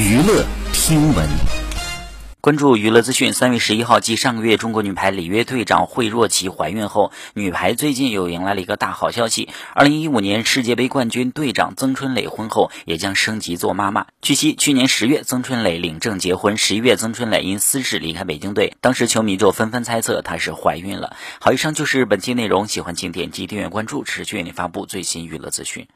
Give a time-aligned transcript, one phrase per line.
[0.00, 1.28] 娱乐听闻。
[2.40, 9.50] 关注娱乐资讯三月十一号继上个月中国女排里约队长惠若琪怀孕后女排最近又迎来了一个大好消息。
[9.74, 14.06] 二零一五年世界杯冠军队长曾春蕾婚后也将升级做妈妈。
[14.22, 21.14] 据悉去年十月曾春蕾领证结婚十一月曾春蕾因私事离开北京队当时球迷就纷纷猜测她是怀孕了。
[21.40, 25.90] 好以上就是本期内容喜欢请点击订阅关注持续为您发布最新娱乐资讯。